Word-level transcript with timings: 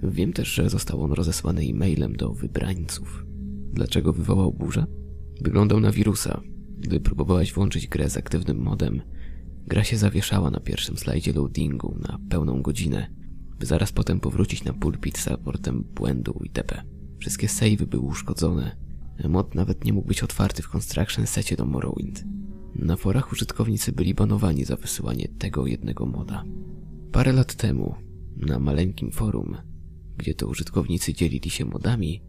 Wiem 0.03 0.33
też, 0.33 0.47
że 0.47 0.69
został 0.69 1.03
on 1.03 1.11
rozesłany 1.11 1.61
e-mailem 1.61 2.15
do 2.15 2.33
wybrańców. 2.33 3.25
Dlaczego 3.73 4.13
wywołał 4.13 4.53
burzę? 4.53 4.85
Wyglądał 5.41 5.79
na 5.79 5.91
wirusa. 5.91 6.41
Gdy 6.77 6.99
próbowałeś 6.99 7.53
włączyć 7.53 7.87
grę 7.87 8.09
z 8.09 8.17
aktywnym 8.17 8.57
modem, 8.57 9.01
gra 9.67 9.83
się 9.83 9.97
zawieszała 9.97 10.51
na 10.51 10.59
pierwszym 10.59 10.97
slajdzie 10.97 11.33
loadingu 11.33 11.95
na 11.99 12.19
pełną 12.29 12.61
godzinę, 12.61 13.19
by 13.59 13.65
zaraz 13.65 13.91
potem 13.91 14.19
powrócić 14.19 14.63
na 14.63 14.73
pulpit 14.73 15.17
z 15.17 15.27
raportem 15.27 15.83
błędu 15.95 16.39
itp. 16.43 16.83
Wszystkie 17.19 17.47
savey 17.47 17.87
były 17.87 18.03
uszkodzone. 18.03 18.75
Mod 19.29 19.55
nawet 19.55 19.85
nie 19.85 19.93
mógł 19.93 20.07
być 20.07 20.23
otwarty 20.23 20.63
w 20.63 20.69
construction 20.69 21.27
secie 21.27 21.55
do 21.55 21.65
Morrowind. 21.65 22.23
Na 22.75 22.95
forach 22.95 23.31
użytkownicy 23.31 23.91
byli 23.91 24.13
banowani 24.13 24.65
za 24.65 24.75
wysyłanie 24.75 25.27
tego 25.27 25.67
jednego 25.67 26.05
moda. 26.05 26.43
Parę 27.11 27.33
lat 27.33 27.55
temu, 27.55 27.95
na 28.37 28.59
maleńkim 28.59 29.11
forum, 29.11 29.57
gdzie 30.17 30.33
to 30.33 30.47
użytkownicy 30.47 31.13
dzielili 31.13 31.49
się 31.49 31.65
modami, 31.65 32.21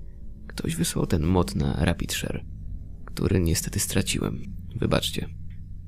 ktoś 0.46 0.76
wysłał 0.76 1.06
ten 1.06 1.22
mod 1.26 1.54
na 1.54 1.84
RapidShare, 1.84 2.44
który 3.04 3.40
niestety 3.40 3.80
straciłem. 3.80 4.42
Wybaczcie. 4.76 5.28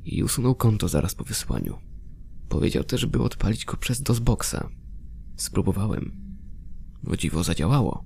I 0.04 0.22
usunął 0.22 0.54
konto 0.54 0.88
zaraz 0.88 1.14
po 1.14 1.24
wysłaniu. 1.24 1.78
Powiedział 2.48 2.84
też, 2.84 3.06
by 3.06 3.22
odpalić 3.22 3.64
go 3.64 3.76
przez 3.76 4.02
DOSBoxa. 4.02 4.56
Spróbowałem. 5.36 6.12
O 7.06 7.16
dziwo 7.16 7.44
zadziałało. 7.44 8.04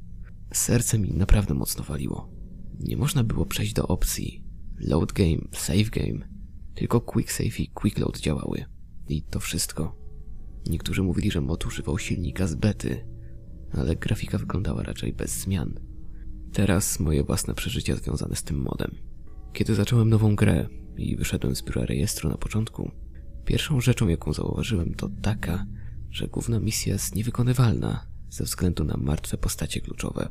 Serce 0.52 0.98
mi 0.98 1.10
naprawdę 1.10 1.54
mocno 1.54 1.84
waliło. 1.84 2.30
Nie 2.80 2.96
można 2.96 3.24
było 3.24 3.46
przejść 3.46 3.72
do 3.72 3.88
opcji 3.88 4.44
load 4.78 5.12
game, 5.12 5.38
save 5.52 5.90
game. 5.90 6.28
Tylko 6.74 7.00
quick 7.00 7.32
save 7.32 7.60
i 7.60 7.68
quick 7.68 7.98
load 7.98 8.20
działały. 8.20 8.64
I 9.08 9.22
to 9.22 9.40
wszystko. 9.40 9.96
Niektórzy 10.66 11.02
mówili, 11.02 11.30
że 11.30 11.40
mod 11.40 11.66
używał 11.66 11.98
silnika 11.98 12.46
z 12.46 12.54
bety, 12.54 13.06
ale 13.72 13.96
grafika 13.96 14.38
wyglądała 14.38 14.82
raczej 14.82 15.12
bez 15.12 15.40
zmian. 15.40 15.80
Teraz 16.52 17.00
moje 17.00 17.24
własne 17.24 17.54
przeżycia 17.54 17.96
związane 17.96 18.36
z 18.36 18.42
tym 18.42 18.62
modem. 18.62 18.90
Kiedy 19.52 19.74
zacząłem 19.74 20.10
nową 20.10 20.36
grę 20.36 20.68
i 20.96 21.16
wyszedłem 21.16 21.56
z 21.56 21.62
biura 21.62 21.86
rejestru 21.86 22.28
na 22.28 22.36
początku, 22.36 22.90
pierwszą 23.44 23.80
rzeczą 23.80 24.08
jaką 24.08 24.32
zauważyłem 24.32 24.94
to 24.94 25.08
taka, 25.22 25.66
że 26.16 26.28
główna 26.28 26.60
misja 26.60 26.92
jest 26.92 27.14
niewykonywalna 27.14 28.06
ze 28.30 28.44
względu 28.44 28.84
na 28.84 28.96
martwe 28.96 29.38
postacie 29.38 29.80
kluczowe. 29.80 30.28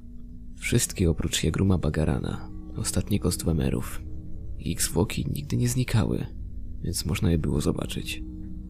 Wszystkie 0.59 1.09
oprócz 1.09 1.43
Jagruma 1.43 1.77
Bagarana, 1.77 2.49
ostatniego 2.77 3.31
z 3.31 3.37
Dwemerów. 3.37 4.01
Ich 4.59 4.81
zwłoki 4.81 5.25
nigdy 5.33 5.57
nie 5.57 5.69
znikały, 5.69 6.25
więc 6.81 7.05
można 7.05 7.31
je 7.31 7.37
było 7.37 7.61
zobaczyć. 7.61 8.23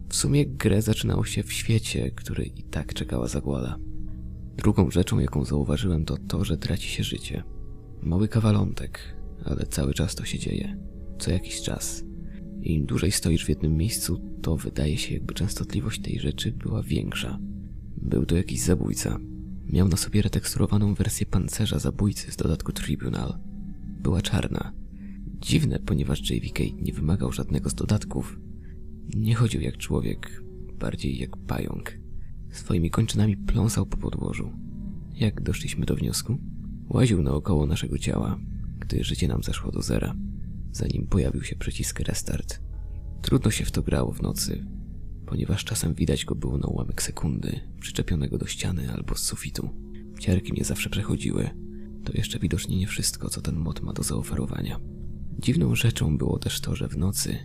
W 0.09 0.15
sumie 0.15 0.45
grę 0.45 0.81
zaczynało 0.81 1.25
się 1.25 1.43
w 1.43 1.53
świecie, 1.53 2.11
który 2.11 2.43
i 2.45 2.63
tak 2.63 2.93
czekała 2.93 3.27
zagłada. 3.27 3.77
Drugą 4.57 4.91
rzeczą, 4.91 5.19
jaką 5.19 5.45
zauważyłem, 5.45 6.05
to 6.05 6.17
to, 6.17 6.45
że 6.45 6.57
traci 6.57 6.89
się 6.89 7.03
życie. 7.03 7.43
Mały 8.03 8.27
kawalątek, 8.27 8.99
ale 9.45 9.65
cały 9.65 9.93
czas 9.93 10.15
to 10.15 10.25
się 10.25 10.39
dzieje. 10.39 10.77
Co 11.19 11.31
jakiś 11.31 11.61
czas. 11.61 12.04
Im 12.61 12.85
dłużej 12.85 13.11
stoisz 13.11 13.45
w 13.45 13.49
jednym 13.49 13.77
miejscu, 13.77 14.21
to 14.41 14.57
wydaje 14.57 14.97
się, 14.97 15.13
jakby 15.13 15.33
częstotliwość 15.33 16.01
tej 16.01 16.19
rzeczy 16.19 16.51
była 16.51 16.83
większa. 16.83 17.39
Był 17.97 18.25
to 18.25 18.35
jakiś 18.35 18.61
zabójca. 18.61 19.19
Miał 19.65 19.87
na 19.87 19.97
sobie 19.97 20.21
reteksturowaną 20.21 20.93
wersję 20.93 21.25
pancerza 21.25 21.79
zabójcy 21.79 22.31
z 22.31 22.35
dodatku 22.35 22.71
Tribunal. 22.71 23.39
Była 24.01 24.21
czarna. 24.21 24.73
Dziwne, 25.41 25.79
ponieważ 25.79 26.29
JVK 26.29 26.59
nie 26.81 26.93
wymagał 26.93 27.31
żadnego 27.31 27.69
z 27.69 27.75
dodatków. 27.75 28.39
Nie 29.15 29.35
chodził 29.35 29.61
jak 29.61 29.77
człowiek, 29.77 30.43
bardziej 30.79 31.17
jak 31.17 31.37
pająk. 31.37 31.99
Swoimi 32.51 32.89
kończynami 32.89 33.37
pląsał 33.37 33.85
po 33.85 33.97
podłożu. 33.97 34.51
Jak 35.15 35.41
doszliśmy 35.41 35.85
do 35.85 35.95
wniosku? 35.95 36.37
Łaził 36.89 37.23
naokoło 37.23 37.65
naszego 37.65 37.97
ciała, 37.97 38.39
gdy 38.79 39.03
życie 39.03 39.27
nam 39.27 39.43
zeszło 39.43 39.71
do 39.71 39.81
zera, 39.81 40.15
zanim 40.75 41.07
pojawił 41.07 41.43
się 41.43 41.55
przycisk 41.55 41.99
restart. 41.99 42.59
Trudno 43.21 43.51
się 43.51 43.65
w 43.65 43.71
to 43.71 43.81
grało 43.81 44.11
w 44.11 44.21
nocy, 44.21 44.65
ponieważ 45.25 45.65
czasem 45.65 45.93
widać 45.93 46.25
go 46.25 46.35
było 46.35 46.57
na 46.57 46.67
ułamek 46.67 47.01
sekundy, 47.01 47.59
przyczepionego 47.79 48.37
do 48.37 48.45
ściany 48.45 48.93
albo 48.93 49.15
z 49.15 49.23
sufitu. 49.23 49.69
Ciarki 50.19 50.53
mnie 50.53 50.63
zawsze 50.63 50.89
przechodziły. 50.89 51.49
To 52.03 52.13
jeszcze 52.13 52.39
widocznie 52.39 52.77
nie 52.77 52.87
wszystko, 52.87 53.29
co 53.29 53.41
ten 53.41 53.55
mod 53.55 53.81
ma 53.81 53.93
do 53.93 54.03
zaoferowania. 54.03 54.79
Dziwną 55.39 55.75
rzeczą 55.75 56.17
było 56.17 56.39
też 56.39 56.61
to, 56.61 56.75
że 56.75 56.87
w 56.87 56.97
nocy 56.97 57.37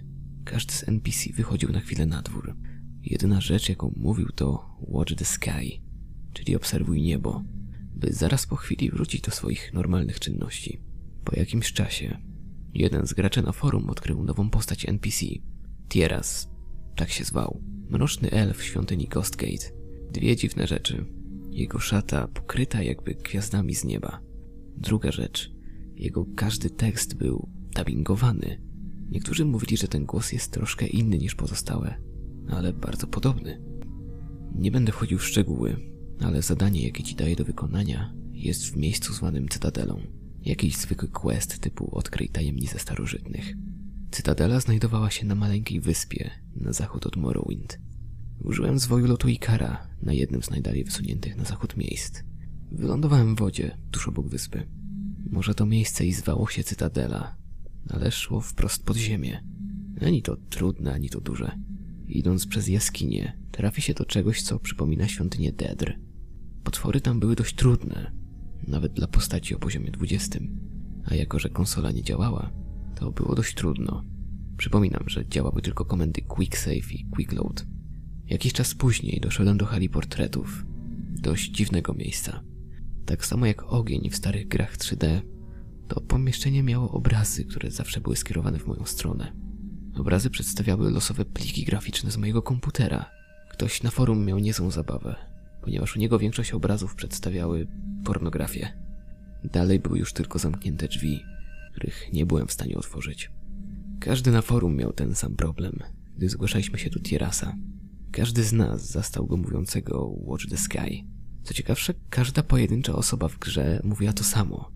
każdy 0.44 0.72
z 0.72 0.88
NPC 0.88 1.32
wychodził 1.32 1.72
na 1.72 1.80
chwilę 1.80 2.06
na 2.06 2.22
dwór. 2.22 2.56
Jedyna 3.02 3.40
rzecz, 3.40 3.68
jaką 3.68 3.94
mówił, 3.96 4.28
to 4.28 4.76
watch 4.80 5.14
the 5.14 5.24
sky, 5.24 5.82
czyli 6.32 6.56
obserwuj 6.56 7.02
niebo, 7.02 7.44
by 7.94 8.12
zaraz 8.12 8.46
po 8.46 8.56
chwili 8.56 8.90
wrócić 8.90 9.20
do 9.20 9.30
swoich 9.30 9.74
normalnych 9.74 10.20
czynności. 10.20 10.80
Po 11.24 11.36
jakimś 11.36 11.72
czasie 11.72 12.29
jeden 12.74 13.06
z 13.06 13.14
graczy 13.14 13.42
na 13.42 13.52
forum 13.52 13.90
odkrył 13.90 14.24
nową 14.24 14.50
postać 14.50 14.88
NPC. 14.88 15.26
Tieras, 15.88 16.50
tak 16.96 17.10
się 17.10 17.24
zwał. 17.24 17.60
Mroczny 17.90 18.30
elf 18.30 18.62
świątyni 18.62 19.08
Ghostgate. 19.08 19.70
Dwie 20.12 20.36
dziwne 20.36 20.66
rzeczy. 20.66 21.04
Jego 21.50 21.78
szata 21.78 22.28
pokryta 22.28 22.82
jakby 22.82 23.14
gwiazdami 23.14 23.74
z 23.74 23.84
nieba. 23.84 24.20
Druga 24.76 25.12
rzecz. 25.12 25.52
Jego 25.94 26.26
każdy 26.36 26.70
tekst 26.70 27.16
był 27.16 27.48
dubbingowany. 27.76 28.60
Niektórzy 29.10 29.44
mówili, 29.44 29.76
że 29.76 29.88
ten 29.88 30.06
głos 30.06 30.32
jest 30.32 30.52
troszkę 30.52 30.86
inny 30.86 31.18
niż 31.18 31.34
pozostałe, 31.34 31.94
ale 32.48 32.72
bardzo 32.72 33.06
podobny. 33.06 33.62
Nie 34.54 34.70
będę 34.70 34.92
wchodził 34.92 35.18
w 35.18 35.24
szczegóły, 35.24 35.76
ale 36.20 36.42
zadanie, 36.42 36.82
jakie 36.82 37.02
ci 37.02 37.14
daję 37.14 37.36
do 37.36 37.44
wykonania, 37.44 38.14
jest 38.32 38.66
w 38.66 38.76
miejscu 38.76 39.12
zwanym 39.12 39.48
Cytadelą. 39.48 40.19
Jakiś 40.44 40.76
zwykły 40.76 41.08
quest 41.08 41.58
typu 41.58 41.96
odkryj 41.96 42.28
tajemnice 42.28 42.78
starożytnych. 42.78 43.54
Cytadela 44.10 44.60
znajdowała 44.60 45.10
się 45.10 45.26
na 45.26 45.34
maleńkiej 45.34 45.80
wyspie, 45.80 46.30
na 46.56 46.72
zachód 46.72 47.06
od 47.06 47.16
Morrowind. 47.16 47.78
Użyłem 48.44 48.78
zwoju 48.78 49.06
lotu 49.06 49.28
Ikara 49.28 49.86
na 50.02 50.12
jednym 50.12 50.42
z 50.42 50.50
najdalej 50.50 50.84
wysuniętych 50.84 51.36
na 51.36 51.44
zachód 51.44 51.76
miejsc. 51.76 52.22
Wylądowałem 52.72 53.34
w 53.34 53.38
wodzie, 53.38 53.78
tuż 53.90 54.08
obok 54.08 54.28
wyspy. 54.28 54.66
Może 55.30 55.54
to 55.54 55.66
miejsce 55.66 56.06
i 56.06 56.12
zwało 56.12 56.48
się 56.48 56.64
Cytadela, 56.64 57.36
ale 57.88 58.10
szło 58.10 58.40
wprost 58.40 58.84
pod 58.84 58.96
ziemię. 58.96 59.44
Ani 60.00 60.22
to 60.22 60.36
trudne, 60.36 60.92
ani 60.92 61.10
to 61.10 61.20
duże. 61.20 61.58
Idąc 62.08 62.46
przez 62.46 62.68
jaskinię, 62.68 63.38
trafi 63.50 63.82
się 63.82 63.94
do 63.94 64.04
czegoś, 64.04 64.42
co 64.42 64.58
przypomina 64.58 65.08
świątynię 65.08 65.52
Dedr. 65.52 65.98
Potwory 66.64 67.00
tam 67.00 67.20
były 67.20 67.36
dość 67.36 67.54
trudne, 67.54 68.12
nawet 68.66 68.92
dla 68.92 69.06
postaci 69.06 69.54
o 69.54 69.58
poziomie 69.58 69.90
20. 69.90 70.38
A 71.04 71.14
jako, 71.14 71.38
że 71.38 71.48
konsola 71.48 71.90
nie 71.90 72.02
działała, 72.02 72.50
to 72.96 73.10
było 73.10 73.34
dość 73.34 73.54
trudno. 73.54 74.04
Przypominam, 74.56 75.04
że 75.06 75.28
działały 75.28 75.62
tylko 75.62 75.84
komendy 75.84 76.22
Quick 76.22 76.58
Save 76.58 76.92
i 76.92 77.06
Quick 77.10 77.32
Load. 77.32 77.66
Jakiś 78.26 78.52
czas 78.52 78.74
później 78.74 79.20
doszedłem 79.20 79.58
do 79.58 79.66
hali 79.66 79.88
portretów. 79.88 80.64
Dość 81.22 81.50
dziwnego 81.50 81.94
miejsca. 81.94 82.42
Tak 83.06 83.26
samo 83.26 83.46
jak 83.46 83.62
ogień 83.62 84.10
w 84.10 84.16
starych 84.16 84.48
grach 84.48 84.76
3D, 84.76 85.20
to 85.88 86.00
pomieszczenie 86.00 86.62
miało 86.62 86.90
obrazy, 86.90 87.44
które 87.44 87.70
zawsze 87.70 88.00
były 88.00 88.16
skierowane 88.16 88.58
w 88.58 88.66
moją 88.66 88.84
stronę. 88.84 89.32
Obrazy 89.96 90.30
przedstawiały 90.30 90.90
losowe 90.90 91.24
pliki 91.24 91.64
graficzne 91.64 92.10
z 92.10 92.16
mojego 92.16 92.42
komputera. 92.42 93.10
Ktoś 93.50 93.82
na 93.82 93.90
forum 93.90 94.24
miał 94.24 94.38
niezłą 94.38 94.70
zabawę, 94.70 95.16
ponieważ 95.62 95.96
u 95.96 95.98
niego 95.98 96.18
większość 96.18 96.52
obrazów 96.52 96.94
przedstawiały 96.94 97.66
pornografię. 98.04 98.68
Dalej 99.44 99.80
były 99.80 99.98
już 99.98 100.12
tylko 100.12 100.38
zamknięte 100.38 100.88
drzwi, 100.88 101.20
których 101.72 102.12
nie 102.12 102.26
byłem 102.26 102.46
w 102.46 102.52
stanie 102.52 102.76
otworzyć. 102.76 103.30
Każdy 104.00 104.30
na 104.30 104.42
forum 104.42 104.76
miał 104.76 104.92
ten 104.92 105.14
sam 105.14 105.36
problem, 105.36 105.78
gdy 106.16 106.28
zgłaszaliśmy 106.28 106.78
się 106.78 106.90
do 106.90 107.00
Tierasa. 107.00 107.56
Każdy 108.12 108.44
z 108.44 108.52
nas 108.52 108.90
zastał 108.90 109.26
go 109.26 109.36
mówiącego 109.36 110.06
Watch 110.06 110.46
the 110.46 110.56
Sky. 110.56 111.04
Co 111.42 111.54
ciekawsze, 111.54 111.94
każda 112.10 112.42
pojedyncza 112.42 112.92
osoba 112.92 113.28
w 113.28 113.38
grze 113.38 113.80
mówiła 113.84 114.12
to 114.12 114.24
samo. 114.24 114.70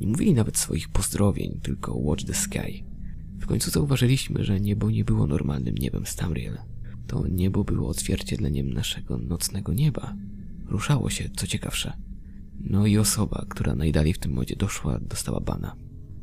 Nie 0.00 0.06
mówili 0.06 0.34
nawet 0.34 0.58
swoich 0.58 0.88
pozdrowień, 0.88 1.60
tylko 1.62 1.94
Watch 1.94 2.24
the 2.24 2.34
Sky. 2.34 2.84
W 3.38 3.46
końcu 3.46 3.70
zauważyliśmy, 3.70 4.44
że 4.44 4.60
niebo 4.60 4.90
nie 4.90 5.04
było 5.04 5.26
normalnym 5.26 5.74
niebem 5.74 6.06
z 6.06 6.16
Tamriel. 6.16 6.58
To 7.06 7.26
niebo 7.28 7.64
było 7.64 7.88
odzwierciedleniem 7.88 8.72
naszego 8.72 9.18
nocnego 9.18 9.72
nieba. 9.72 10.16
Ruszało 10.66 11.10
się, 11.10 11.30
co 11.36 11.46
ciekawsze. 11.46 11.92
No 12.60 12.86
i 12.86 12.98
osoba, 12.98 13.46
która 13.48 13.74
najdalej 13.74 14.12
w 14.12 14.18
tym 14.18 14.32
modzie 14.32 14.56
doszła, 14.56 14.98
dostała 15.00 15.40
bana. 15.40 15.76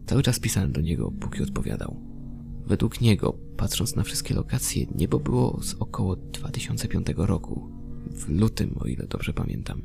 Cały 0.05 0.23
czas 0.23 0.39
pisałem 0.39 0.71
do 0.71 0.81
niego, 0.81 1.11
póki 1.11 1.43
odpowiadał. 1.43 1.97
Według 2.65 3.01
niego, 3.01 3.37
patrząc 3.57 3.95
na 3.95 4.03
wszystkie 4.03 4.33
lokacje, 4.33 4.85
niebo 4.95 5.19
było 5.19 5.63
z 5.63 5.73
około 5.73 6.15
2005 6.15 7.07
roku. 7.17 7.69
W 8.11 8.29
lutym, 8.29 8.75
o 8.79 8.85
ile 8.85 9.07
dobrze 9.07 9.33
pamiętam. 9.33 9.81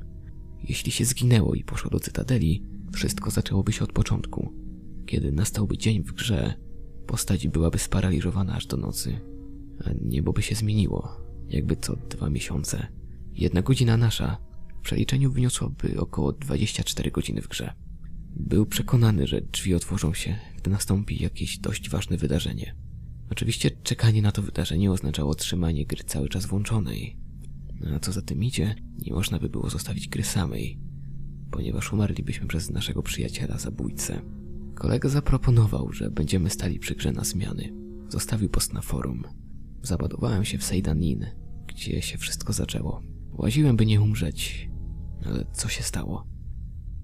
Jeśli 0.69 0.93
się 0.93 1.05
zginęło 1.05 1.55
i 1.55 1.65
poszło 1.65 1.91
do 1.91 2.01
Cytadeli, 2.01 2.63
wszystko 2.93 3.31
zaczęłoby 3.31 3.73
się 3.73 3.85
od 3.85 3.93
początku. 3.93 4.53
Kiedy 5.07 5.33
nastałby 5.33 5.79
dzień 5.79 6.03
w 6.03 6.13
grze, 6.13 6.55
postać 7.07 7.49
byłaby 7.49 7.79
sparaliżowana 7.79 8.55
aż 8.55 8.67
do 8.67 8.77
nocy, 8.77 9.21
a 9.85 9.91
niebo 10.05 10.33
by 10.33 10.43
się 10.43 10.55
zmieniło, 10.55 11.17
jakby 11.49 11.77
co 11.77 11.97
dwa 11.97 12.31
miesiące. 12.31 12.87
Jedna 13.33 13.63
godzina 13.63 13.97
nasza 13.97 14.39
przeliczeniu 14.87 15.33
wyniosłaby 15.33 16.01
około 16.01 16.33
24 16.33 17.11
godziny 17.11 17.43
w 17.43 17.49
grze. 17.49 17.73
Był 18.37 18.67
przekonany, 18.67 19.27
że 19.27 19.41
drzwi 19.41 19.75
otworzą 19.75 20.15
się, 20.15 20.37
gdy 20.59 20.71
nastąpi 20.71 21.23
jakieś 21.23 21.59
dość 21.59 21.91
ważne 21.91 22.17
wydarzenie. 22.17 22.75
Oczywiście 23.31 23.71
czekanie 23.71 24.23
na 24.23 24.33
to 24.33 24.43
wydarzenie 24.43 24.93
oznaczało 24.93 25.35
trzymanie 25.35 25.87
gry 25.87 26.05
cały 26.05 26.29
czas 26.29 26.47
włączonej. 26.47 27.17
A 27.97 27.99
co 27.99 28.13
za 28.13 28.23
tym 28.23 28.45
idzie, 28.45 28.75
nie 28.99 29.13
można 29.13 29.39
by 29.39 29.49
było 29.49 29.71
zostawić 29.71 30.09
gry 30.09 30.23
samej, 30.23 30.79
ponieważ 31.51 31.93
umarlibyśmy 31.93 32.47
przez 32.47 32.71
naszego 32.71 33.03
przyjaciela 33.03 33.59
zabójcę. 33.59 34.23
Kolega 34.75 35.09
zaproponował, 35.09 35.93
że 35.93 36.11
będziemy 36.11 36.51
stali 36.51 36.79
przy 36.79 36.95
grze 36.95 37.13
na 37.13 37.25
zmiany. 37.25 37.73
Zostawił 38.09 38.49
post 38.49 38.73
na 38.73 38.83
forum. 38.83 39.25
Zabadowałem 39.83 40.45
się 40.45 40.59
w 40.59 40.65
Seidanin, 40.65 41.27
gdzie 41.67 42.03
się 42.03 42.19
wszystko 42.19 42.53
zaczęło. 42.53 43.03
Łaziłem, 43.33 43.77
by 43.77 43.87
nie 43.87 44.01
umrzeć. 44.01 44.69
Ale 45.25 45.47
co 45.53 45.69
się 45.69 45.83
stało? 45.83 46.27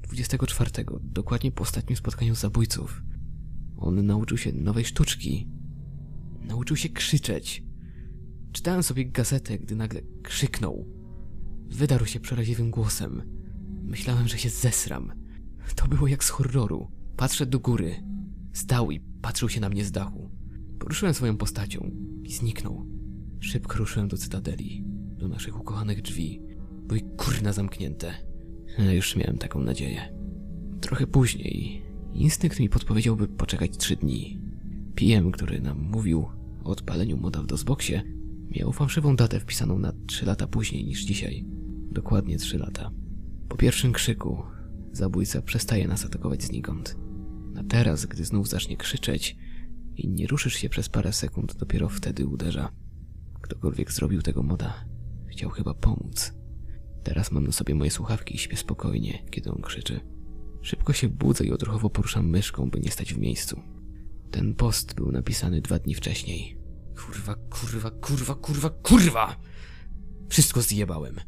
24, 0.03 0.71
dokładnie 1.03 1.53
po 1.53 1.63
ostatnim 1.63 1.97
spotkaniu 1.97 2.35
zabójców. 2.35 3.03
On 3.77 4.07
nauczył 4.07 4.39
się 4.39 4.53
nowej 4.53 4.85
sztuczki. 4.85 5.49
Nauczył 6.41 6.77
się 6.77 6.89
krzyczeć. 6.89 7.65
Czytałem 8.53 8.83
sobie 8.83 9.07
gazetę, 9.07 9.59
gdy 9.59 9.77
nagle 9.77 10.01
krzyknął. 10.23 10.87
Wydarł 11.67 12.07
się 12.07 12.21
przeraźliwym 12.21 12.71
głosem. 12.71 13.23
Myślałem, 13.83 14.29
że 14.29 14.39
się 14.39 14.51
zesram. 14.51 15.13
To 15.77 15.89
było 15.89 16.07
jak 16.07 16.25
z 16.25 16.29
horroru. 16.29 16.91
Patrzę 17.17 17.47
do 17.47 17.61
góry. 17.61 18.03
Stał 18.53 18.91
i 18.91 19.01
patrzył 19.01 19.49
się 19.49 19.61
na 19.61 19.69
mnie 19.69 19.85
z 19.85 19.93
dachu. 19.93 20.31
Poruszyłem 20.79 21.15
swoją 21.15 21.37
postacią 21.37 21.91
i 22.23 22.33
zniknął. 22.33 22.87
Szybko 23.41 23.79
ruszyłem 23.79 24.09
do 24.09 24.17
cytadeli, 24.17 24.85
do 25.19 25.29
naszych 25.29 25.61
ukochanych 25.61 26.03
drzwi. 26.03 26.43
Były 26.93 27.17
kurna 27.17 27.53
zamknięte. 27.53 28.15
Ja 28.79 28.93
już 28.93 29.17
miałem 29.17 29.39
taką 29.39 29.61
nadzieję. 29.61 30.13
Trochę 30.81 31.07
później 31.07 31.83
instynkt 32.13 32.61
mi 32.61 32.69
podpowiedział, 32.69 33.17
by 33.17 33.29
poczekać 33.29 33.77
trzy 33.77 33.97
dni. 33.97 34.41
PM, 34.95 35.33
który 35.33 35.61
nam 35.61 35.79
mówił 35.79 36.29
o 36.65 36.71
odpaleniu 36.71 37.17
moda 37.17 37.43
w 37.43 37.47
DOSBoxie, 37.47 38.03
miał 38.57 38.73
fałszywą 38.73 39.17
datę 39.17 39.41
wpisaną 39.41 39.79
na 39.79 39.93
trzy 40.07 40.27
lata 40.27 40.47
później 40.47 40.85
niż 40.85 41.05
dzisiaj. 41.05 41.45
Dokładnie 41.93 42.39
trzy 42.39 42.59
lata. 42.59 42.91
Po 43.49 43.57
pierwszym 43.57 43.93
krzyku 43.93 44.43
zabójca 44.93 45.43
przestaje 45.43 45.89
nas 45.89 46.05
atakować 46.05 46.43
znikąd. 46.43 46.97
A 47.57 47.63
teraz, 47.63 48.07
gdy 48.07 48.25
znów 48.25 48.49
zacznie 48.49 48.77
krzyczeć 48.77 49.37
i 49.97 50.09
nie 50.09 50.27
ruszysz 50.27 50.55
się 50.55 50.69
przez 50.69 50.89
parę 50.89 51.13
sekund, 51.13 51.57
dopiero 51.57 51.89
wtedy 51.89 52.27
uderza. 52.27 52.73
Ktokolwiek 53.41 53.93
zrobił 53.93 54.23
tego 54.23 54.43
moda, 54.43 54.85
chciał 55.27 55.51
chyba 55.51 55.75
pomóc. 55.75 56.42
Teraz 57.03 57.33
mam 57.33 57.47
na 57.47 57.53
sobie 57.53 57.75
moje 57.75 57.91
słuchawki 57.91 58.35
i 58.35 58.39
śpię 58.39 58.57
spokojnie, 58.57 59.25
kiedy 59.31 59.51
on 59.51 59.63
krzyczy. 59.63 60.01
Szybko 60.63 60.93
się 60.93 61.09
budzę 61.09 61.45
i 61.45 61.53
odruchowo 61.53 61.91
poruszam 61.91 62.29
myszką, 62.29 62.71
by 62.71 62.81
nie 62.81 62.91
stać 62.91 63.15
w 63.15 63.19
miejscu. 63.19 63.61
Ten 64.31 64.55
post 64.55 64.95
był 64.95 65.13
napisany 65.13 65.61
dwa 65.61 65.79
dni 65.79 65.95
wcześniej. 65.95 66.59
Kurwa, 66.97 67.35
kurwa, 67.35 67.91
kurwa, 67.91 68.35
kurwa, 68.35 68.71
kurwa! 68.71 69.37
Wszystko 70.29 70.63
zjebałem. 70.63 71.21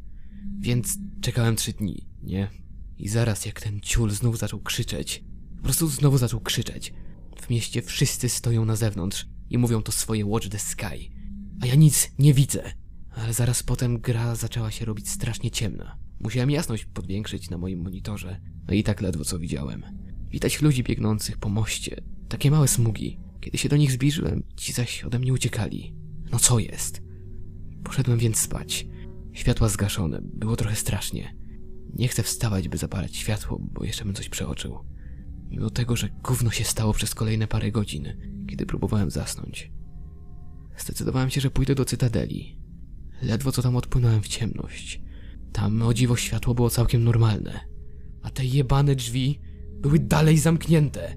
Więc 0.59 0.99
czekałem 1.21 1.57
trzy 1.57 1.73
dni, 1.73 2.07
nie? 2.23 2.51
I 2.99 3.09
zaraz 3.09 3.47
jak 3.47 3.61
ten 3.61 3.81
ciul 3.81 4.11
znów 4.11 4.39
zaczął 4.39 4.61
krzyczeć, 4.61 5.25
po 5.57 5.63
prostu 5.63 5.89
znowu 5.89 6.19
zaczął 6.19 6.41
krzyczeć. 6.41 6.95
W 7.41 7.51
mieście 7.51 7.83
wszyscy 7.83 8.29
stoją 8.29 8.65
na 8.65 8.77
zewnątrz 8.77 9.27
i 9.51 9.59
mówią 9.59 9.83
to 9.83 9.93
swoje 9.93 10.27
Watch 10.27 10.49
the 10.49 10.59
Sky. 10.59 11.11
A 11.61 11.67
ja 11.67 11.75
nic 11.75 12.11
nie 12.19 12.35
widzę. 12.35 12.73
Ale 13.17 13.33
zaraz 13.33 13.63
potem 13.63 13.99
gra 13.99 14.35
zaczęła 14.35 14.71
się 14.71 14.85
robić 14.85 15.09
strasznie 15.09 15.51
ciemna. 15.51 15.99
Musiałem 16.21 16.51
jasność 16.51 16.85
podwiększyć 16.85 17.51
na 17.51 17.59
moim 17.59 17.83
monitorze, 17.83 18.41
no 18.69 18.75
i 18.75 18.83
tak 18.83 19.01
ledwo 19.01 19.25
co 19.25 19.39
widziałem. 19.39 19.83
Widać 20.29 20.63
ludzi 20.63 20.83
biegnących 20.83 21.39
po 21.39 21.49
moście, 21.49 22.01
takie 22.29 22.51
małe 22.51 22.69
smugi. 22.69 23.21
Kiedy 23.41 23.59
się 23.59 23.69
do 23.69 23.77
nich 23.77 23.93
zbliżyłem, 23.93 24.43
ci 24.57 24.73
zaś 24.73 25.05
ode 25.05 25.19
mnie 25.19 25.33
uciekali. 25.33 25.95
No 26.33 26.39
co 26.39 26.59
jest? 26.59 27.03
Poszedłem 27.85 28.19
więc 28.19 28.39
spać. 28.39 28.87
Światła 29.33 29.69
zgaszone, 29.69 30.21
było 30.23 30.57
trochę 30.57 30.77
strasznie. 30.77 31.37
Nie 31.95 32.09
chcę 32.09 32.23
wstawać, 32.23 32.69
by 32.69 32.79
zapalać 32.79 33.17
światło, 33.17 33.59
bo 33.73 33.85
jeszcze 33.85 34.05
bym 34.05 34.15
coś 34.15 34.29
przeoczył. 34.29 34.79
Mimo 35.51 35.71
tego, 35.71 35.97
że 35.97 36.09
gówno 36.09 36.51
się 36.51 36.65
stało 36.65 36.93
przez 36.93 37.15
kolejne 37.15 37.47
parę 37.47 37.73
godzin, 37.73 38.09
kiedy 38.51 38.67
próbowałem 38.67 39.11
zasnąć. 39.11 39.73
Zdecydowałem 40.79 41.31
się, 41.31 41.41
że 41.41 41.51
pójdę 41.51 41.75
do 41.75 41.85
Cytadeli. 41.85 42.64
Ledwo 43.23 43.53
co 43.53 43.63
tam 43.63 43.77
odpłynąłem 43.77 44.23
w 44.23 44.29
ciemność. 44.29 45.01
Tam 45.53 45.83
o 45.83 45.95
dziwo 45.95 46.17
światło 46.17 46.55
było 46.55 46.71
całkiem 46.71 47.05
normalne. 47.05 47.61
A 48.23 48.31
te 48.31 48.45
jebane 48.45 48.95
drzwi 48.95 49.41
były 49.81 49.99
dalej 49.99 50.39
zamknięte. 50.39 51.17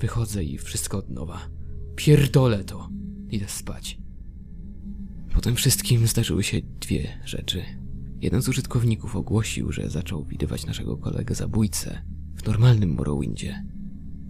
Wychodzę 0.00 0.44
i 0.44 0.58
wszystko 0.58 0.98
od 0.98 1.10
nowa. 1.10 1.48
Pierdolę 1.96 2.64
to. 2.64 2.88
Idę 3.30 3.48
spać. 3.48 3.98
Po 5.34 5.40
tym 5.40 5.56
wszystkim 5.56 6.06
zdarzyły 6.06 6.42
się 6.42 6.60
dwie 6.80 7.20
rzeczy. 7.24 7.62
Jeden 8.20 8.42
z 8.42 8.48
użytkowników 8.48 9.16
ogłosił, 9.16 9.72
że 9.72 9.90
zaczął 9.90 10.24
widywać 10.24 10.66
naszego 10.66 10.96
kolegę 10.96 11.34
zabójcę 11.34 12.02
w 12.36 12.46
normalnym 12.46 12.94
Morrowindzie. 12.94 13.64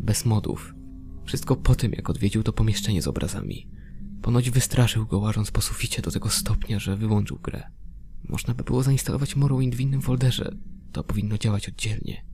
Bez 0.00 0.24
modów. 0.24 0.74
Wszystko 1.24 1.56
po 1.56 1.74
tym, 1.74 1.92
jak 1.92 2.10
odwiedził 2.10 2.42
to 2.42 2.52
pomieszczenie 2.52 3.02
z 3.02 3.08
obrazami. 3.08 3.68
Ponoć 4.22 4.50
wystraszył 4.50 5.06
go 5.06 5.18
łażąc 5.18 5.50
po 5.50 5.60
suficie 5.60 6.02
do 6.02 6.10
tego 6.10 6.30
stopnia, 6.30 6.78
że 6.78 6.96
wyłączył 6.96 7.38
grę. 7.38 7.70
Można 8.28 8.54
by 8.54 8.64
było 8.64 8.82
zainstalować 8.82 9.36
Morrowind 9.36 9.74
w 9.74 9.80
innym 9.80 10.02
folderze. 10.02 10.56
To 10.92 11.04
powinno 11.04 11.38
działać 11.38 11.68
oddzielnie. 11.68 12.24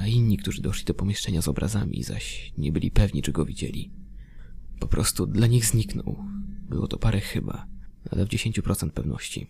A 0.00 0.06
inni, 0.06 0.36
którzy 0.36 0.62
doszli 0.62 0.84
do 0.84 0.94
pomieszczenia 0.94 1.42
z 1.42 1.48
obrazami, 1.48 2.02
zaś 2.02 2.52
nie 2.58 2.72
byli 2.72 2.90
pewni, 2.90 3.22
czy 3.22 3.32
go 3.32 3.44
widzieli. 3.44 3.90
Po 4.80 4.86
prostu 4.86 5.26
dla 5.26 5.46
nich 5.46 5.66
zniknął. 5.66 6.24
Było 6.68 6.88
to 6.88 6.98
parę 6.98 7.20
chyba, 7.20 7.66
ale 8.10 8.26
w 8.26 8.28
10% 8.28 8.90
pewności. 8.90 9.46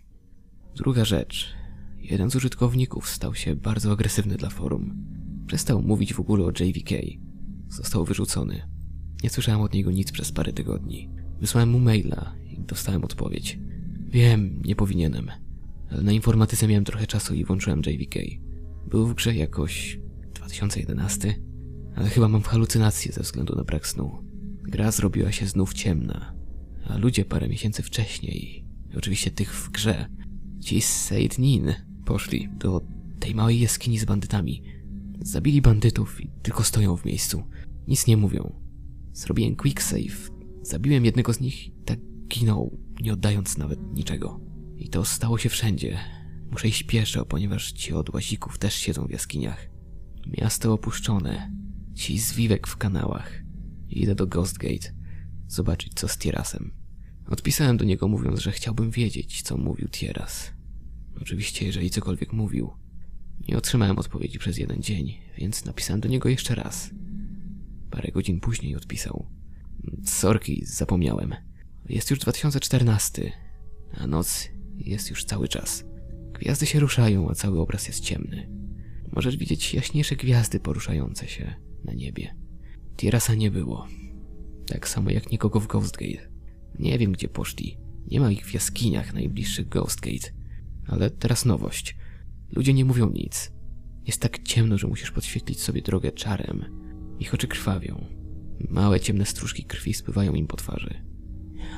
Druga 0.77 1.05
rzecz. 1.05 1.55
Jeden 1.99 2.31
z 2.31 2.37
użytkowników 2.37 3.09
stał 3.09 3.35
się 3.35 3.57
bardzo 3.57 3.93
agresywny 3.93 4.37
dla 4.37 4.51
forum. 4.51 5.05
Przestał 5.47 5.83
mówić 5.83 6.15
w 6.15 6.21
ogóle 6.21 6.45
o 6.45 6.51
JVK. 6.51 6.91
Został 7.69 8.05
wyrzucony. 8.05 8.69
Nie 9.23 9.31
słyszałem 9.31 9.61
od 9.61 9.75
niego 9.75 9.91
nic 9.91 10.13
przez 10.13 10.33
parę 10.33 10.53
tygodni. 10.53 11.11
Wysłałem 11.41 11.71
mu 11.71 11.79
maila 11.79 12.35
i 12.45 12.61
dostałem 12.61 13.05
odpowiedź. 13.05 13.59
Wiem, 14.09 14.63
nie 14.65 14.77
powinienem, 14.77 15.31
ale 15.91 16.03
na 16.03 16.13
informatyce 16.13 16.69
miałem 16.69 16.85
trochę 16.85 17.07
czasu 17.07 17.35
i 17.35 17.45
włączyłem 17.45 17.83
JVK. 17.87 18.15
Był 18.87 19.07
w 19.07 19.15
grze 19.15 19.35
jakoś 19.35 20.01
2011, 20.35 21.35
ale 21.97 22.09
chyba 22.09 22.29
mam 22.29 22.43
halucynacje 22.43 23.13
ze 23.13 23.23
względu 23.23 23.57
na 23.57 23.65
brak 23.65 23.87
snu. 23.87 24.25
Gra 24.63 24.91
zrobiła 24.91 25.33
się 25.33 25.47
znów 25.47 25.75
ciemna, 25.75 26.35
a 26.87 26.99
ludzie 26.99 27.25
parę 27.25 27.49
miesięcy 27.49 27.83
wcześniej, 27.83 28.65
oczywiście 28.97 29.31
tych 29.31 29.55
w 29.55 29.71
grze, 29.71 30.07
ci 30.61 30.81
z 30.81 31.03
Said 31.03 31.39
Nin, 31.39 31.75
poszli 32.05 32.49
do 32.59 32.81
tej 33.21 33.35
małej 33.35 33.61
jaskini 33.61 33.99
z 33.99 34.05
bandytami. 34.05 34.63
Zabili 35.21 35.63
bandytów 35.63 36.21
i 36.21 36.31
tylko 36.43 36.65
stoją 36.65 36.97
w 36.97 37.05
miejscu. 37.05 37.43
Nic 37.89 38.07
nie 38.07 38.17
mówią. 38.17 38.53
Zrobiłem 39.13 39.57
quick 39.57 39.83
save. 39.83 40.40
Zabiłem 40.63 41.05
jednego 41.05 41.33
z 41.33 41.41
nich 41.41 41.67
i 41.67 41.83
tak 41.85 41.99
ginął, 42.29 42.79
nie 43.01 43.13
oddając 43.13 43.59
nawet 43.59 43.81
niczego. 43.95 44.41
I 44.77 44.89
to 44.89 45.05
stało 45.05 45.39
się 45.39 45.49
wszędzie. 45.49 45.99
Muszę 46.51 46.69
iść 46.69 46.83
pieszo, 46.83 47.27
ponieważ 47.27 47.73
ci 47.73 47.93
od 47.93 48.15
łazików 48.15 48.59
też 48.59 48.75
siedzą 48.75 49.07
w 49.07 49.11
jaskiniach. 49.11 49.71
Miasto 50.27 50.73
opuszczone. 50.73 51.53
Ci 51.95 52.19
zwiwek 52.19 52.67
w 52.67 52.77
kanałach. 52.77 53.43
Idę 53.89 54.15
do 54.15 54.27
Ghostgate. 54.27 54.95
Zobaczyć 55.49 55.93
co 55.95 56.09
z 56.09 56.19
Tierasem. 56.19 56.73
Odpisałem 57.27 57.77
do 57.77 57.85
niego 57.85 58.09
mówiąc, 58.09 58.41
że 58.41 58.53
chciałbym 58.53 58.91
wiedzieć, 58.91 59.43
co 59.43 59.57
mówił 59.57 59.89
Tieras. 59.89 60.53
Oczywiście, 61.21 61.67
jeżeli 61.67 61.91
cokolwiek 61.91 62.33
mówił. 62.33 62.71
Nie 63.49 63.57
otrzymałem 63.57 63.99
odpowiedzi 63.99 64.39
przez 64.39 64.59
jeden 64.59 64.83
dzień, 64.83 65.19
więc 65.39 65.65
napisałem 65.65 66.01
do 66.01 66.09
niego 66.09 66.29
jeszcze 66.29 66.55
raz. 66.55 66.91
Parę 67.91 68.13
godzin 68.13 68.41
później 68.41 68.77
odpisał. 68.77 69.40
Sorki, 70.05 70.63
zapomniałem. 70.67 71.35
Jest 71.89 72.11
już 72.11 72.19
2014, 72.19 73.33
a 73.95 74.07
noc 74.07 74.49
jest 74.77 75.11
już 75.11 75.25
cały 75.25 75.49
czas. 75.49 75.85
Gwiazdy 76.33 76.67
się 76.67 76.81
ruszają, 76.81 77.31
a 77.31 77.35
cały 77.35 77.61
obraz 77.61 77.87
jest 77.87 78.01
ciemny. 78.01 78.51
Możesz 79.13 79.37
widzieć 79.37 79.75
jaśniejsze 79.75 80.17
gwiazdy 80.17 80.61
poruszające 80.61 81.29
się 81.29 81.55
na 81.85 81.93
niebie. 81.93 82.37
Tierasa 82.97 83.35
nie 83.35 83.51
było. 83.51 83.87
Tak 84.67 84.89
samo 84.89 85.11
jak 85.11 85.33
nikogo 85.33 85.61
w 85.61 85.67
Ghostgate. 85.67 86.31
Nie 86.79 86.99
wiem, 86.99 87.13
gdzie 87.13 87.29
poszli. 87.29 87.79
Nie 88.07 88.21
ma 88.21 88.31
ich 88.31 88.47
w 88.47 88.55
jaskiniach 88.55 89.15
najbliższych 89.15 89.69
Ghostgate. 89.69 90.31
Ale 90.87 91.11
teraz 91.11 91.45
nowość. 91.45 91.97
Ludzie 92.53 92.75
nie 92.75 92.85
mówią 92.85 93.11
nic. 93.11 93.53
Jest 94.07 94.23
tak 94.23 94.43
ciemno, 94.43 94.79
że 94.79 94.87
musisz 94.87 95.11
podświetlić 95.11 95.61
sobie 95.61 95.83
drogę 95.83 96.13
czarem. 96.13 96.65
Ich 97.19 97.35
oczy 97.35 97.49
krwawią. 97.49 98.20
Małe 98.69 99.01
ciemne 99.01 99.27
stróżki 99.27 99.65
krwi 99.65 99.95
spływają 99.95 100.35
im 100.35 100.47
po 100.47 100.57
twarzy. 100.57 100.95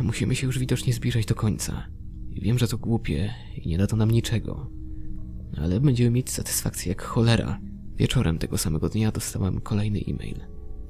Musimy 0.00 0.36
się 0.36 0.46
już 0.46 0.58
widocznie 0.58 0.92
zbliżać 0.92 1.26
do 1.26 1.34
końca. 1.34 1.86
Wiem, 2.30 2.58
że 2.58 2.68
to 2.68 2.78
głupie 2.78 3.34
i 3.56 3.68
nie 3.68 3.78
da 3.78 3.86
to 3.86 3.96
nam 3.96 4.10
niczego. 4.10 4.70
Ale 5.56 5.80
będziemy 5.80 6.10
mieć 6.10 6.30
satysfakcję 6.30 6.88
jak 6.88 7.02
cholera. 7.02 7.60
Wieczorem 7.96 8.38
tego 8.38 8.58
samego 8.58 8.88
dnia 8.88 9.12
dostałem 9.12 9.60
kolejny 9.60 10.00
e-mail. 10.08 10.40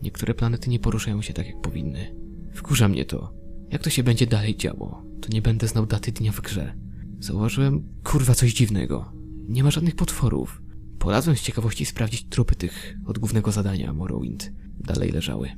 Niektóre 0.03 0.35
planety 0.35 0.71
nie 0.71 0.79
poruszają 0.79 1.23
się 1.23 1.33
tak, 1.33 1.47
jak 1.47 1.61
powinny. 1.61 2.15
Wkurza 2.55 2.89
mnie 2.89 3.05
to. 3.05 3.35
Jak 3.71 3.83
to 3.83 3.91
się 3.91 4.03
będzie 4.03 4.27
dalej 4.27 4.57
działo? 4.57 5.03
To 5.21 5.29
nie 5.33 5.43
będę 5.43 5.69
znał 5.69 5.87
daty 5.87 6.13
dnia 6.13 6.33
w 6.33 6.41
grze. 6.41 6.75
Zauważyłem, 7.19 7.89
kurwa, 8.05 8.35
coś 8.35 8.55
dziwnego. 8.55 9.13
Nie 9.49 9.65
ma 9.65 9.71
żadnych 9.71 9.97
potworów. 9.97 10.63
Polazłem 10.99 11.37
z 11.37 11.43
ciekawości 11.43 11.87
sprawdzić 11.87 12.25
trupy 12.29 12.55
tych 12.55 12.97
od 13.07 13.19
głównego 13.19 13.53
zadania 13.53 13.93
Morrowind. 13.93 14.53
Dalej 14.81 15.11
leżały. 15.11 15.49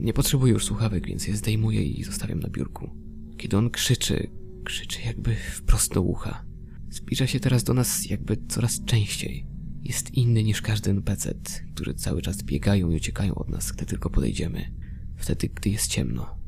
Nie 0.00 0.12
potrzebuję 0.12 0.52
już 0.52 0.64
słuchawek, 0.64 1.06
więc 1.06 1.26
je 1.26 1.36
zdejmuję 1.36 1.82
i 1.82 2.04
zostawiam 2.04 2.40
na 2.40 2.48
biurku. 2.48 2.90
Kiedy 3.36 3.56
on 3.56 3.70
krzyczy, 3.70 4.30
krzyczy 4.64 4.98
jakby 5.06 5.34
wprost 5.34 5.94
do 5.94 6.02
ucha. 6.02 6.44
Zbliża 6.90 7.26
się 7.26 7.40
teraz 7.40 7.64
do 7.64 7.74
nas 7.74 8.06
jakby 8.06 8.36
coraz 8.48 8.84
częściej. 8.84 9.46
Jest 9.82 10.14
inny 10.14 10.42
niż 10.42 10.62
każdy 10.62 10.90
NPC, 10.90 11.34
którzy 11.74 11.94
cały 11.94 12.22
czas 12.22 12.42
biegają 12.42 12.90
i 12.90 12.96
uciekają 12.96 13.34
od 13.34 13.48
nas, 13.48 13.72
gdy 13.72 13.86
tylko 13.86 14.10
podejdziemy. 14.10 14.72
Wtedy, 15.16 15.48
gdy 15.48 15.70
jest 15.70 15.86
ciemno. 15.86 16.38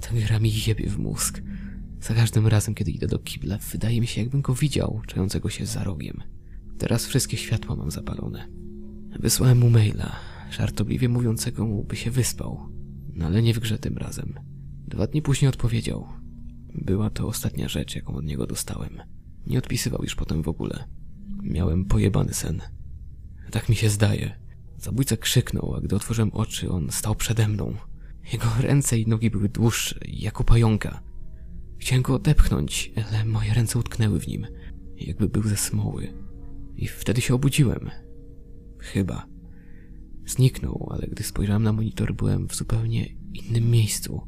Ta 0.00 0.14
gra 0.26 0.38
mi 0.38 0.52
jebie 0.66 0.90
w 0.90 0.98
mózg. 0.98 1.42
Za 2.00 2.14
każdym 2.14 2.46
razem, 2.46 2.74
kiedy 2.74 2.90
idę 2.90 3.06
do 3.06 3.18
kibla, 3.18 3.58
wydaje 3.72 4.00
mi 4.00 4.06
się, 4.06 4.20
jakbym 4.20 4.42
go 4.42 4.54
widział, 4.54 5.00
czującego 5.06 5.50
się 5.50 5.66
za 5.66 5.84
rogiem. 5.84 6.22
Teraz 6.78 7.06
wszystkie 7.06 7.36
światła 7.36 7.76
mam 7.76 7.90
zapalone. 7.90 8.48
Wysłałem 9.20 9.58
mu 9.58 9.70
maila, 9.70 10.16
żartobliwie 10.50 11.08
mówiącego 11.08 11.66
mu, 11.66 11.84
by 11.84 11.96
się 11.96 12.10
wyspał. 12.10 12.73
No 13.14 13.26
ale 13.26 13.42
nie 13.42 13.54
w 13.54 13.58
grze 13.58 13.78
tym 13.78 13.98
razem. 13.98 14.34
Dwa 14.88 15.06
dni 15.06 15.22
później 15.22 15.48
odpowiedział. 15.48 16.08
Była 16.74 17.10
to 17.10 17.26
ostatnia 17.26 17.68
rzecz, 17.68 17.96
jaką 17.96 18.14
od 18.14 18.24
niego 18.24 18.46
dostałem. 18.46 19.02
Nie 19.46 19.58
odpisywał 19.58 20.02
już 20.02 20.14
potem 20.14 20.42
w 20.42 20.48
ogóle. 20.48 20.84
Miałem 21.42 21.84
pojebany 21.84 22.34
sen. 22.34 22.60
Tak 23.50 23.68
mi 23.68 23.76
się 23.76 23.88
zdaje. 23.88 24.40
Zabójca 24.78 25.16
krzyknął, 25.16 25.74
a 25.74 25.80
gdy 25.80 25.96
otworzyłem 25.96 26.32
oczy, 26.32 26.70
on 26.70 26.90
stał 26.90 27.14
przede 27.14 27.48
mną. 27.48 27.74
Jego 28.32 28.46
ręce 28.60 28.98
i 28.98 29.06
nogi 29.06 29.30
były 29.30 29.48
dłuższe, 29.48 30.00
jak 30.08 30.40
u 30.40 30.44
pająka. 30.44 31.02
Chciałem 31.78 32.02
go 32.02 32.14
odepchnąć, 32.14 32.92
ale 33.08 33.24
moje 33.24 33.54
ręce 33.54 33.78
utknęły 33.78 34.20
w 34.20 34.28
nim, 34.28 34.46
jakby 34.96 35.28
był 35.28 35.42
ze 35.42 35.56
smoły. 35.56 36.14
I 36.76 36.88
wtedy 36.88 37.20
się 37.20 37.34
obudziłem. 37.34 37.90
Chyba. 38.78 39.33
Zniknął, 40.26 40.88
ale 40.90 41.06
gdy 41.06 41.22
spojrzałem 41.22 41.62
na 41.62 41.72
monitor, 41.72 42.14
byłem 42.14 42.48
w 42.48 42.54
zupełnie 42.54 43.06
innym 43.32 43.70
miejscu. 43.70 44.22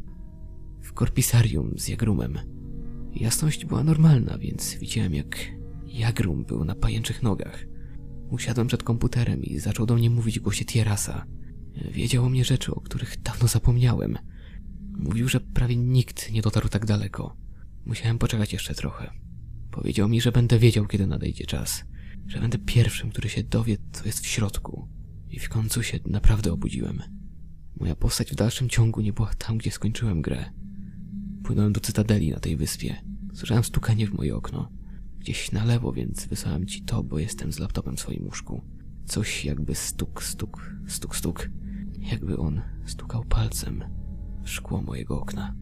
W 0.83 0.93
korpisarium 0.93 1.73
z 1.77 1.89
Jagrumem. 1.89 2.39
Jasność 3.15 3.65
była 3.65 3.85
normalna, 3.85 4.39
więc 4.39 4.75
widziałem 4.75 5.15
jak 5.15 5.39
Jagrum 5.87 6.45
był 6.45 6.65
na 6.65 6.75
pajęczych 6.75 7.23
nogach. 7.23 7.67
Usiadłem 8.31 8.67
przed 8.67 8.83
komputerem 8.83 9.43
i 9.43 9.59
zaczął 9.59 9.87
do 9.87 9.95
mnie 9.95 10.11
mówić 10.11 10.41
głosie 10.41 10.65
Tierasa. 10.65 11.27
Wiedział 11.91 12.25
o 12.25 12.29
mnie 12.29 12.45
rzeczy, 12.45 12.75
o 12.75 12.81
których 12.81 13.23
dawno 13.23 13.49
zapomniałem. 13.49 14.19
Mówił, 14.99 15.29
że 15.29 15.41
prawie 15.41 15.77
nikt 15.77 16.33
nie 16.33 16.43
dotarł 16.43 16.69
tak 16.69 16.87
daleko. 16.87 17.37
Musiałem 17.87 18.19
poczekać 18.19 18.53
jeszcze 18.53 18.75
trochę. 18.75 19.11
Powiedział 19.71 20.09
mi, 20.09 20.21
że 20.21 20.33
będę 20.33 20.59
wiedział, 20.59 20.87
kiedy 20.87 21.07
nadejdzie 21.07 21.47
czas. 21.47 21.85
Że 22.27 22.41
będę 22.41 22.59
pierwszym, 22.59 23.11
który 23.11 23.29
się 23.29 23.43
dowie, 23.43 23.77
co 23.93 24.05
jest 24.07 24.21
w 24.21 24.27
środku. 24.27 24.89
I 25.37 25.41
w 25.41 25.49
końcu 25.49 25.83
się 25.83 25.99
naprawdę 26.07 26.53
obudziłem. 26.53 27.03
Moja 27.81 27.97
postać 27.97 28.33
w 28.33 28.35
dalszym 28.35 28.69
ciągu 28.69 29.01
nie 29.01 29.13
była 29.13 29.35
tam, 29.35 29.59
gdzie 29.59 29.71
skończyłem 29.71 30.23
grę. 30.23 30.45
Płynąłem 31.45 31.73
do 31.73 31.81
cytadeli 31.81 32.31
na 32.31 32.41
tej 32.41 32.57
wyspie. 32.57 32.97
Słyszałem 33.35 33.65
stukanie 33.65 34.07
w 34.07 34.15
moje 34.15 34.37
okno. 34.37 34.73
Gdzieś 35.19 35.53
na 35.53 35.65
lewo, 35.65 35.93
więc 35.93 36.27
wysłałem 36.27 36.67
ci 36.67 36.83
to, 36.83 37.03
bo 37.03 37.19
jestem 37.19 37.53
z 37.53 37.59
laptopem 37.59 37.97
w 37.97 38.01
swoim 38.01 38.25
łóżku. 38.25 38.61
Coś 39.07 39.45
jakby 39.45 39.75
stuk, 39.75 40.23
stuk, 40.23 40.75
stuk, 40.89 41.17
stuk. 41.17 41.51
Jakby 41.99 42.37
on 42.37 42.63
stukał 42.87 43.25
palcem 43.25 43.85
w 44.43 44.51
szkło 44.51 44.83
mojego 44.83 45.21
okna. 45.21 45.55